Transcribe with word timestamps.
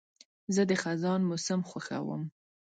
زه 0.55 0.61
د 0.69 0.71
خزان 0.81 1.21
موسم 1.29 1.61
خوښوم. 1.69 2.23